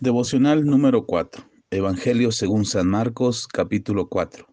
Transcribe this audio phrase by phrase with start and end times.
[0.00, 1.42] Devocional número 4.
[1.70, 4.46] Evangelio según San Marcos, capítulo 4.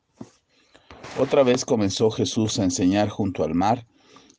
[1.20, 3.86] Otra vez comenzó Jesús a enseñar junto al mar,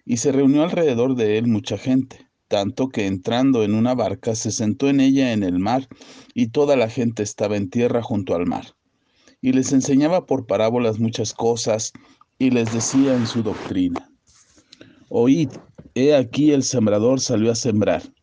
[0.06, 4.50] y se reunió alrededor de él mucha gente, tanto que entrando en una barca se
[4.50, 5.88] sentó en ella en el mar,
[6.32, 8.74] y toda la gente estaba en tierra junto al mar.
[9.42, 11.92] Y les enseñaba por parábolas muchas cosas,
[12.38, 14.10] y les decía en su doctrina,
[15.10, 15.50] Oíd,
[15.94, 18.13] he aquí el sembrador salió a sembrar.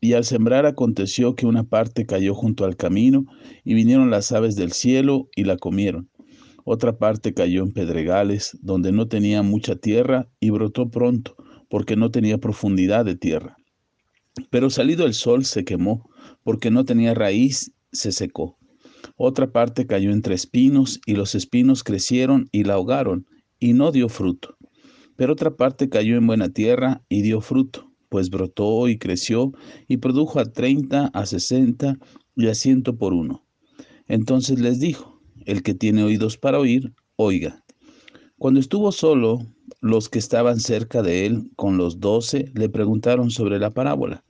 [0.00, 3.26] Y al sembrar aconteció que una parte cayó junto al camino,
[3.64, 6.08] y vinieron las aves del cielo y la comieron.
[6.64, 11.34] Otra parte cayó en pedregales, donde no tenía mucha tierra, y brotó pronto,
[11.68, 13.56] porque no tenía profundidad de tierra.
[14.50, 16.08] Pero salido el sol se quemó,
[16.44, 18.56] porque no tenía raíz, se secó.
[19.16, 23.26] Otra parte cayó entre espinos, y los espinos crecieron y la ahogaron,
[23.58, 24.56] y no dio fruto.
[25.16, 29.52] Pero otra parte cayó en buena tierra y dio fruto pues brotó y creció
[29.86, 31.98] y produjo a treinta, a sesenta
[32.36, 33.44] y a ciento por uno.
[34.06, 37.64] Entonces les dijo, el que tiene oídos para oír, oiga.
[38.38, 39.40] Cuando estuvo solo,
[39.80, 44.24] los que estaban cerca de él con los doce le preguntaron sobre la parábola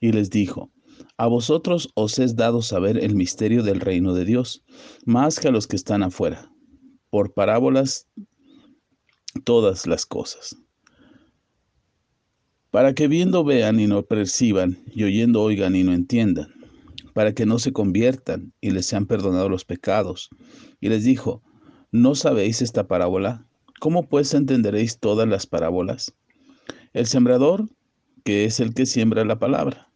[0.00, 0.70] y les dijo,
[1.16, 4.62] a vosotros os es dado saber el misterio del reino de Dios,
[5.04, 6.50] más que a los que están afuera.
[7.10, 8.06] Por parábolas
[9.44, 10.56] todas las cosas
[12.70, 16.48] para que viendo vean y no perciban, y oyendo oigan y no entiendan,
[17.14, 20.30] para que no se conviertan y les sean perdonados los pecados.
[20.80, 21.42] Y les dijo,
[21.90, 23.46] ¿no sabéis esta parábola?
[23.80, 26.14] ¿Cómo pues entenderéis todas las parábolas?
[26.92, 27.68] El sembrador,
[28.24, 29.88] que es el que siembra la palabra.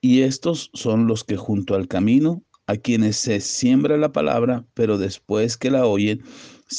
[0.00, 4.98] Y estos son los que junto al camino, a quienes se siembra la palabra, pero
[4.98, 6.22] después que la oyen,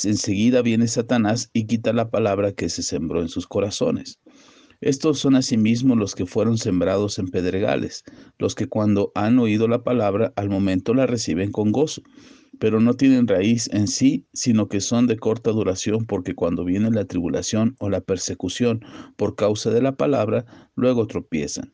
[0.03, 4.20] enseguida viene Satanás y quita la palabra que se sembró en sus corazones.
[4.80, 8.03] Estos son asimismo los que fueron sembrados en pedregales,
[8.38, 12.03] los que cuando han oído la palabra al momento la reciben con gozo,
[12.59, 16.92] pero no tienen raíz en sí, sino que son de corta duración, porque cuando viene
[16.92, 18.86] la tribulación o la persecución
[19.16, 20.45] por causa de la palabra,
[20.76, 21.73] luego tropiezan.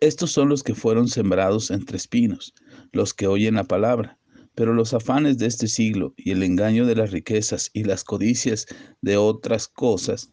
[0.00, 2.52] Estos son los que fueron sembrados entre espinos,
[2.90, 4.18] los que oyen la palabra,
[4.56, 8.66] pero los afanes de este siglo y el engaño de las riquezas y las codicias
[9.02, 10.32] de otras cosas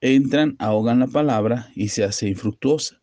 [0.00, 3.02] entran, ahogan la palabra y se hace infructuosa.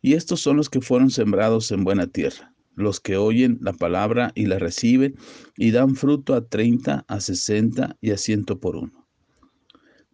[0.00, 4.32] Y estos son los que fueron sembrados en buena tierra, los que oyen la palabra
[4.34, 5.16] y la reciben
[5.56, 9.08] y dan fruto a treinta, a sesenta y a ciento por uno.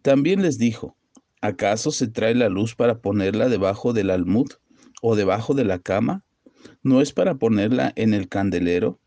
[0.01, 0.95] También les dijo,
[1.41, 4.51] ¿acaso se trae la luz para ponerla debajo del almud
[5.01, 6.23] o debajo de la cama?
[6.83, 8.99] ¿No es para ponerla en el candelero?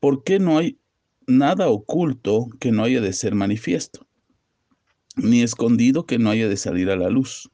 [0.00, 0.78] ¿Por qué no hay
[1.26, 4.09] nada oculto que no haya de ser manifiesto?
[5.16, 7.50] Ni escondido que no haya de salir a la luz.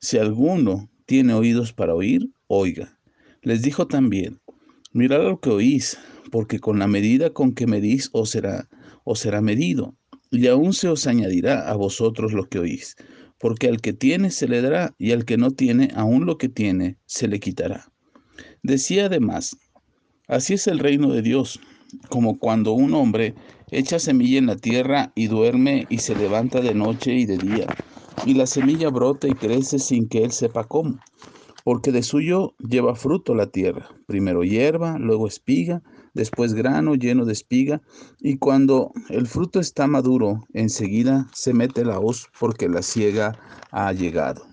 [0.00, 2.98] Si alguno tiene oídos para oír, oiga.
[3.42, 4.40] Les dijo también,
[4.92, 5.98] mirad lo que oís,
[6.30, 8.68] porque con la medida con que medís os será,
[9.04, 9.96] os será medido,
[10.30, 12.96] y aún se os añadirá a vosotros lo que oís,
[13.38, 16.48] porque al que tiene se le dará, y al que no tiene, aún lo que
[16.48, 17.92] tiene se le quitará.
[18.62, 19.56] Decía además,
[20.26, 21.60] así es el reino de Dios,
[22.08, 23.34] como cuando un hombre
[23.70, 27.66] echa semilla en la tierra y duerme y se levanta de noche y de día,
[28.24, 30.98] y la semilla brota y crece sin que él sepa cómo,
[31.64, 35.82] porque de suyo lleva fruto la tierra, primero hierba, luego espiga,
[36.14, 37.82] después grano lleno de espiga,
[38.20, 43.38] y cuando el fruto está maduro, enseguida se mete la hoz porque la ciega
[43.72, 44.46] ha llegado.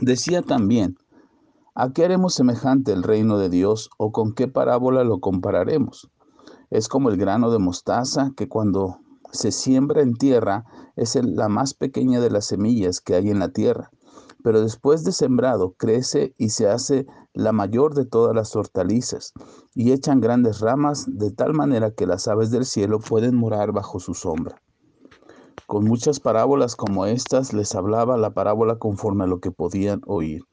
[0.00, 0.96] Decía también,
[1.80, 6.10] ¿A qué haremos semejante el reino de Dios o con qué parábola lo compararemos?
[6.70, 8.98] Es como el grano de mostaza que cuando
[9.32, 10.64] se siembra en tierra
[10.96, 13.90] es la más pequeña de las semillas que hay en la tierra,
[14.42, 19.32] pero después de sembrado crece y se hace la mayor de todas las hortalizas
[19.74, 24.00] y echan grandes ramas de tal manera que las aves del cielo pueden morar bajo
[24.00, 24.60] su sombra.
[25.66, 30.44] Con muchas parábolas como estas les hablaba la parábola conforme a lo que podían oír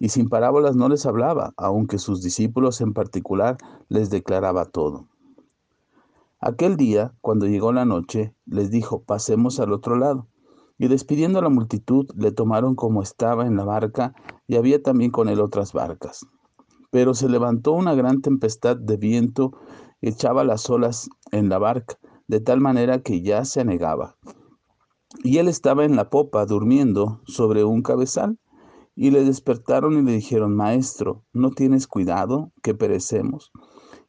[0.00, 3.56] y sin parábolas no les hablaba, aunque sus discípulos en particular
[3.88, 5.06] les declaraba todo.
[6.46, 10.28] Aquel día, cuando llegó la noche, les dijo, pasemos al otro lado.
[10.76, 14.14] Y despidiendo a la multitud, le tomaron como estaba en la barca,
[14.46, 16.26] y había también con él otras barcas.
[16.90, 19.52] Pero se levantó una gran tempestad de viento,
[20.02, 21.96] echaba las olas en la barca,
[22.28, 24.18] de tal manera que ya se anegaba.
[25.22, 28.38] Y él estaba en la popa, durmiendo sobre un cabezal.
[28.94, 33.50] Y le despertaron y le dijeron, Maestro, ¿no tienes cuidado que perecemos?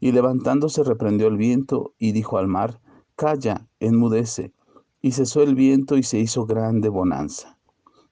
[0.06, 2.80] Y levantándose reprendió el viento y dijo al mar,
[3.16, 4.54] Calla, enmudece.
[5.02, 7.58] Y cesó el viento y se hizo grande bonanza.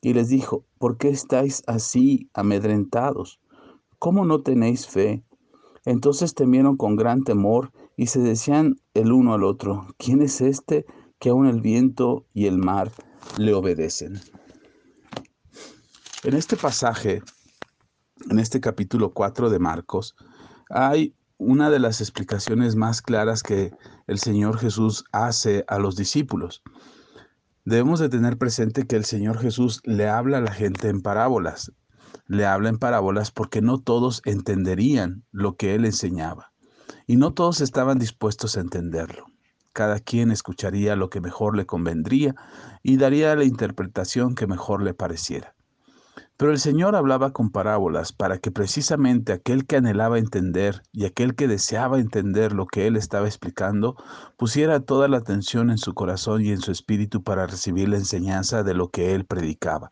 [0.01, 3.40] Y les dijo, ¿por qué estáis así amedrentados?
[4.00, 5.24] ¿cómo no tenéis fe?
[5.86, 10.88] Entonces temieron con gran temor y se decían el uno al otro, ¿quién es este
[11.19, 12.92] que aun el viento y el mar
[13.38, 14.19] le obedecen?
[16.24, 17.22] En este pasaje,
[18.31, 20.16] en este capítulo 4 de Marcos,
[20.72, 21.13] hay
[21.44, 23.72] una de las explicaciones más claras que
[24.07, 26.63] el Señor Jesús hace a los discípulos.
[27.66, 31.72] Debemos de tener presente que el Señor Jesús le habla a la gente en parábolas.
[32.28, 36.51] Le habla en parábolas porque no todos entenderían lo que él enseñaba.
[37.07, 39.25] Y no todos estaban dispuestos a entenderlo.
[39.74, 42.36] Cada quien escucharía lo que mejor le convendría
[42.84, 45.52] y daría la interpretación que mejor le pareciera.
[46.44, 51.36] Pero el Señor hablaba con parábolas para que precisamente aquel que anhelaba entender y aquel
[51.36, 53.95] que deseaba entender lo que Él estaba explicando,
[54.36, 58.62] pusiera toda la atención en su corazón y en su espíritu para recibir la enseñanza
[58.63, 59.90] de lo que Él predicaba.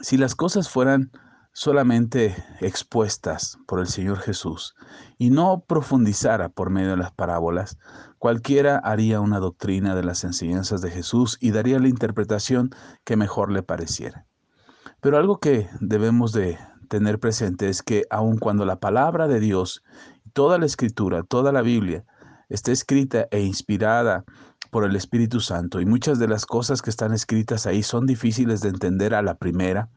[0.00, 1.12] Si las cosas fueran
[1.52, 4.74] solamente expuestas por el Señor Jesús
[5.18, 7.76] y no profundizara por medio de las parábolas,
[8.18, 12.70] cualquiera haría una doctrina de las enseñanzas de Jesús y daría la interpretación
[13.04, 14.29] que mejor le pareciera.
[15.00, 16.58] Pero algo que debemos de
[16.88, 19.82] tener presente es que aun cuando la palabra de Dios,
[20.32, 22.04] toda la escritura, toda la Biblia,
[22.48, 24.24] está escrita e inspirada
[24.70, 28.60] por el Espíritu Santo y muchas de las cosas que están escritas ahí son difíciles
[28.60, 29.88] de entender a la primera,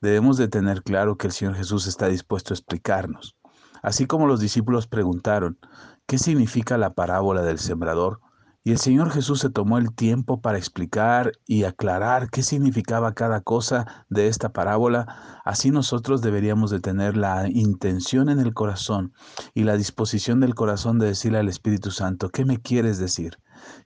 [0.00, 3.36] debemos de tener claro que el Señor Jesús está dispuesto a explicarnos.
[3.82, 5.58] Así como los discípulos preguntaron,
[6.06, 8.20] ¿qué significa la parábola del sembrador?
[8.62, 13.40] Y el Señor Jesús se tomó el tiempo para explicar y aclarar qué significaba cada
[13.40, 15.40] cosa de esta parábola.
[15.46, 19.14] Así nosotros deberíamos de tener la intención en el corazón
[19.54, 23.38] y la disposición del corazón de decirle al Espíritu Santo, ¿qué me quieres decir?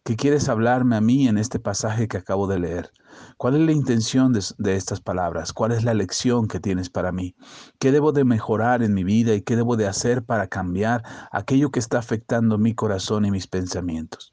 [0.03, 2.91] ¿Qué quieres hablarme a mí en este pasaje que acabo de leer?
[3.37, 5.53] ¿Cuál es la intención de, de, estas palabras?
[5.53, 7.37] ¿Cuál es la lección que tienes para mí?
[7.79, 11.71] ¿Qué debo de mejorar en mi vida y qué debo de hacer para cambiar aquello
[11.71, 14.33] que está afectando mi corazón y mis pensamientos?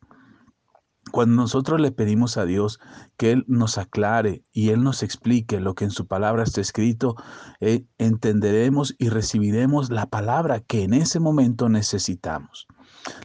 [1.11, 2.79] Cuando nosotros le pedimos a Dios
[3.17, 7.15] que Él nos aclare y Él nos explique lo que en su palabra está escrito,
[7.59, 12.65] eh, entenderemos y recibiremos la palabra que en ese momento necesitamos.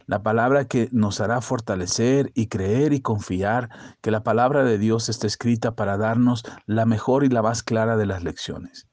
[0.05, 3.69] La palabra que nos hará fortalecer y creer y confiar
[4.01, 7.95] que la palabra de Dios está escrita para darnos la mejor y la más clara
[7.95, 8.87] de las lecciones.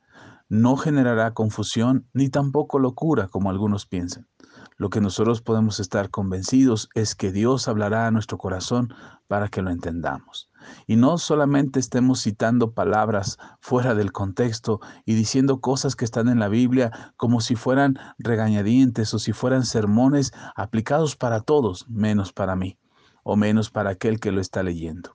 [0.49, 4.29] No generará confusión ni tampoco locura como algunos piensan.
[4.77, 8.93] Lo que nosotros podemos estar convencidos es que Dios hablará a nuestro corazón
[9.29, 10.51] para que lo entendamos.
[10.87, 16.41] Y no solamente estemos citando palabras fuera del contexto y diciendo cosas que están en
[16.41, 22.57] la Biblia como si fueran regañadientes o si fueran sermones aplicados para todos, menos para
[22.57, 22.79] mí
[23.23, 25.15] o menos para aquel que lo está leyendo.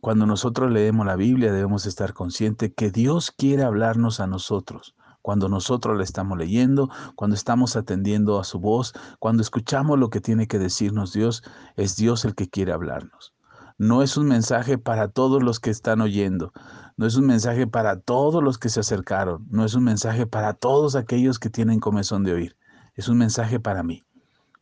[0.00, 5.48] Cuando nosotros leemos la Biblia debemos estar conscientes que Dios quiere hablarnos a nosotros cuando
[5.48, 10.48] nosotros le estamos leyendo, cuando estamos atendiendo a su voz, cuando escuchamos lo que tiene
[10.48, 11.42] que decirnos Dios,
[11.76, 13.32] es Dios el que quiere hablarnos.
[13.78, 16.52] No es un mensaje para todos los que están oyendo,
[16.96, 20.52] no es un mensaje para todos los que se acercaron, no es un mensaje para
[20.52, 22.56] todos aquellos que tienen comezón de oír,
[22.94, 24.04] es un mensaje para mí.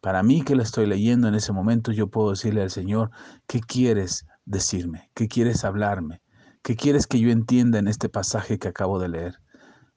[0.01, 3.11] Para mí que la estoy leyendo en ese momento, yo puedo decirle al Señor,
[3.47, 5.11] ¿qué quieres decirme?
[5.15, 6.23] ¿Qué quieres hablarme?
[6.63, 9.41] ¿Qué quieres que yo entienda en este pasaje que acabo de leer?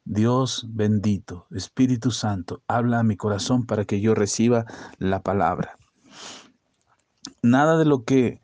[0.06, 4.66] Dios bendito, Espíritu Santo, habla a mi corazón para que yo reciba
[4.98, 5.78] la palabra.
[7.42, 8.42] Nada de lo que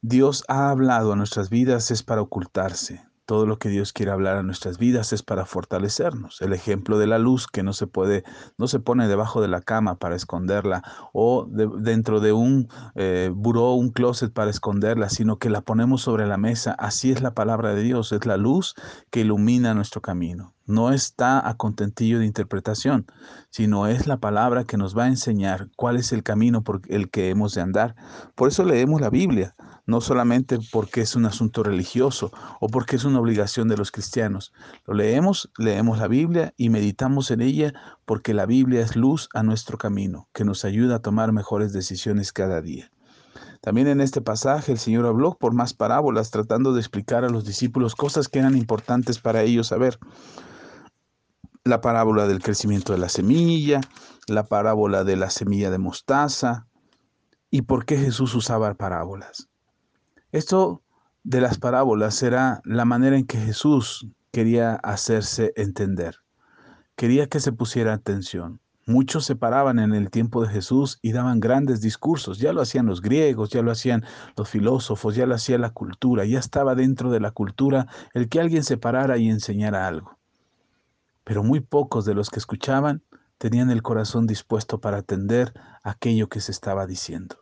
[0.00, 3.06] Dios ha hablado a nuestras vidas es para ocultarse.
[3.26, 6.40] Todo lo que Dios quiere hablar a nuestras vidas es para fortalecernos.
[6.40, 8.24] El ejemplo de la luz que no se puede,
[8.56, 13.72] no se pone debajo de la cama para esconderla o dentro de un eh, buró,
[13.72, 16.72] un closet para esconderla, sino que la ponemos sobre la mesa.
[16.78, 18.74] Así es la palabra de Dios, es la luz
[19.10, 23.06] que ilumina nuestro camino no está a contentillo de interpretación,
[23.50, 27.10] sino es la palabra que nos va a enseñar cuál es el camino por el
[27.10, 27.96] que hemos de andar.
[28.34, 29.56] Por eso leemos la Biblia,
[29.86, 34.52] no solamente porque es un asunto religioso o porque es una obligación de los cristianos.
[34.86, 37.72] Lo leemos, leemos la Biblia y meditamos en ella
[38.04, 42.32] porque la Biblia es luz a nuestro camino, que nos ayuda a tomar mejores decisiones
[42.32, 42.90] cada día.
[43.60, 47.44] También en este pasaje el Señor habló por más parábolas tratando de explicar a los
[47.44, 49.98] discípulos cosas que eran importantes para ellos saber
[51.68, 53.80] la parábola del crecimiento de la semilla,
[54.26, 56.66] la parábola de la semilla de mostaza
[57.50, 59.48] y por qué Jesús usaba parábolas.
[60.32, 60.82] Esto
[61.24, 66.16] de las parábolas era la manera en que Jesús quería hacerse entender.
[66.96, 68.60] Quería que se pusiera atención.
[68.86, 72.38] Muchos se paraban en el tiempo de Jesús y daban grandes discursos.
[72.38, 74.04] Ya lo hacían los griegos, ya lo hacían
[74.36, 78.40] los filósofos, ya lo hacía la cultura, ya estaba dentro de la cultura el que
[78.40, 80.17] alguien se parara y enseñara algo.
[81.28, 83.02] Pero muy pocos de los que escuchaban
[83.36, 87.36] tenían el corazón dispuesto para atender aquello que se estaba diciendo.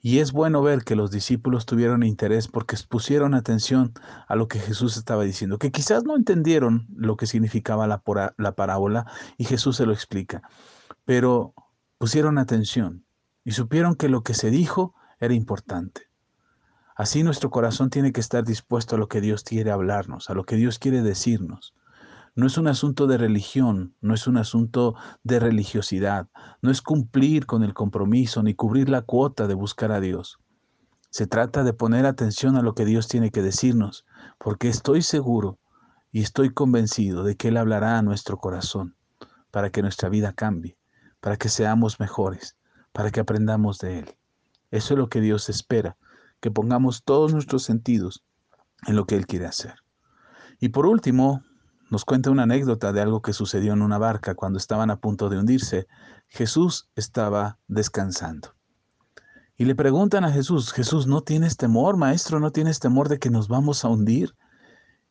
[0.00, 3.94] Y es bueno ver que los discípulos tuvieron interés porque pusieron atención
[4.28, 8.00] a lo que Jesús estaba diciendo, que quizás no entendieron lo que significaba la,
[8.36, 9.06] la parábola
[9.36, 10.42] y Jesús se lo explica,
[11.04, 11.54] pero
[11.98, 13.04] pusieron atención
[13.42, 16.02] y supieron que lo que se dijo era importante.
[16.94, 20.44] Así nuestro corazón tiene que estar dispuesto a lo que Dios quiere hablarnos, a lo
[20.44, 21.74] que Dios quiere decirnos.
[22.38, 26.28] No es un asunto de religión, no es un asunto de religiosidad,
[26.62, 30.38] no es cumplir con el compromiso ni cubrir la cuota de buscar a Dios.
[31.10, 34.06] Se trata de poner atención a lo que Dios tiene que decirnos,
[34.38, 35.58] porque estoy seguro
[36.12, 38.94] y estoy convencido de que Él hablará a nuestro corazón
[39.50, 40.78] para que nuestra vida cambie,
[41.18, 42.56] para que seamos mejores,
[42.92, 44.16] para que aprendamos de Él.
[44.70, 45.96] Eso es lo que Dios espera,
[46.38, 48.22] que pongamos todos nuestros sentidos
[48.86, 49.74] en lo que Él quiere hacer.
[50.60, 51.42] Y por último,
[51.90, 55.28] nos cuenta una anécdota de algo que sucedió en una barca cuando estaban a punto
[55.28, 55.86] de hundirse.
[56.28, 58.54] Jesús estaba descansando.
[59.56, 62.40] Y le preguntan a Jesús, Jesús, ¿no tienes temor, maestro?
[62.40, 64.36] ¿No tienes temor de que nos vamos a hundir?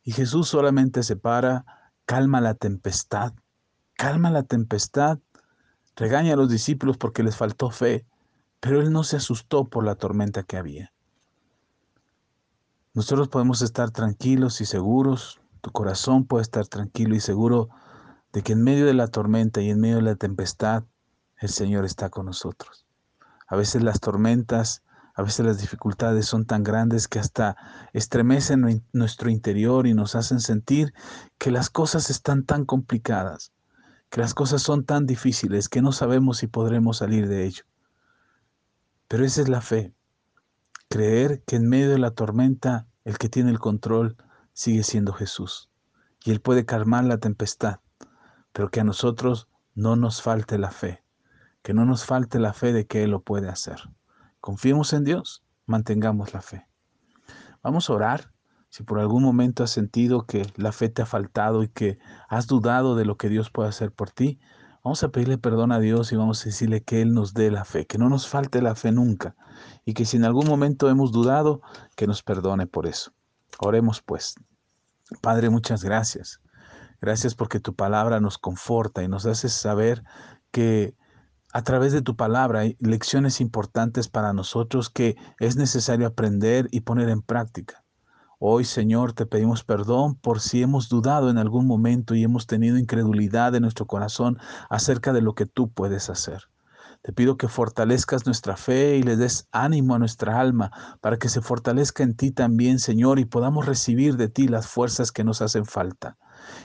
[0.02, 1.66] Y Jesús solamente se para,
[2.06, 3.34] calma la tempestad,
[3.94, 5.18] calma la tempestad,
[5.96, 8.06] regaña a los discípulos porque les faltó fe,
[8.60, 10.92] pero él no se asustó por la tormenta que había.
[12.94, 17.68] Nosotros podemos estar tranquilos y seguros tu corazón puede estar tranquilo y seguro
[18.32, 20.84] de que en medio de la tormenta y en medio de la tempestad,
[21.38, 22.86] el Señor está con nosotros.
[23.46, 24.82] A veces las tormentas,
[25.14, 27.56] a veces las dificultades son tan grandes que hasta
[27.92, 30.92] estremecen nuestro interior y nos hacen sentir
[31.38, 33.52] que las cosas están tan complicadas,
[34.10, 37.64] que las cosas son tan difíciles que no sabemos si podremos salir de ello.
[39.08, 39.92] Pero esa es la fe,
[40.88, 44.16] creer que en medio de la tormenta el que tiene el control
[44.58, 45.70] sigue siendo Jesús.
[46.24, 47.78] Y Él puede calmar la tempestad,
[48.52, 49.46] pero que a nosotros
[49.76, 51.04] no nos falte la fe,
[51.62, 53.78] que no nos falte la fe de que Él lo puede hacer.
[54.40, 56.66] Confiemos en Dios, mantengamos la fe.
[57.62, 58.32] Vamos a orar.
[58.68, 62.48] Si por algún momento has sentido que la fe te ha faltado y que has
[62.48, 64.40] dudado de lo que Dios puede hacer por ti,
[64.82, 67.64] vamos a pedirle perdón a Dios y vamos a decirle que Él nos dé la
[67.64, 69.36] fe, que no nos falte la fe nunca
[69.84, 71.62] y que si en algún momento hemos dudado,
[71.94, 73.12] que nos perdone por eso.
[73.58, 74.34] Oremos pues.
[75.20, 76.40] Padre, muchas gracias.
[77.00, 80.02] Gracias porque tu palabra nos conforta y nos hace saber
[80.50, 80.94] que
[81.52, 86.80] a través de tu palabra hay lecciones importantes para nosotros que es necesario aprender y
[86.80, 87.84] poner en práctica.
[88.40, 92.78] Hoy, Señor, te pedimos perdón por si hemos dudado en algún momento y hemos tenido
[92.78, 94.38] incredulidad en nuestro corazón
[94.70, 96.44] acerca de lo que tú puedes hacer.
[97.02, 101.28] Te pido que fortalezcas nuestra fe y le des ánimo a nuestra alma para que
[101.28, 105.40] se fortalezca en ti también, Señor, y podamos recibir de ti las fuerzas que nos
[105.40, 106.18] hacen falta.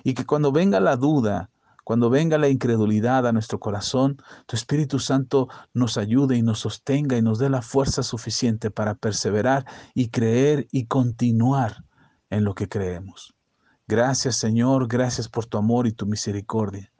[0.03, 1.49] Y que cuando venga la duda,
[1.83, 7.17] cuando venga la incredulidad a nuestro corazón, tu Espíritu Santo nos ayude y nos sostenga
[7.17, 11.83] y nos dé la fuerza suficiente para perseverar y creer y continuar
[12.29, 13.35] en lo que creemos.
[13.85, 16.92] Gracias Señor, gracias por tu amor y tu misericordia.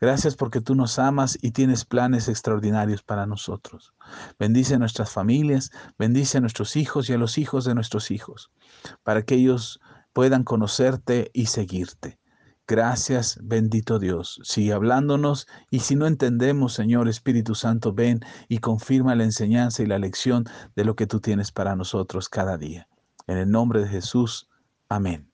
[0.00, 3.94] Gracias porque tú nos amas y tienes planes extraordinarios para nosotros.
[4.38, 8.50] Bendice a nuestras familias, bendice a nuestros hijos y a los hijos de nuestros hijos,
[9.02, 9.80] para que ellos
[10.12, 12.18] puedan conocerte y seguirte.
[12.68, 14.40] Gracias, bendito Dios.
[14.44, 19.86] Sigue hablándonos y si no entendemos, Señor Espíritu Santo, ven y confirma la enseñanza y
[19.86, 20.44] la lección
[20.76, 22.86] de lo que tú tienes para nosotros cada día.
[23.26, 24.48] En el nombre de Jesús.
[24.88, 25.32] Amén.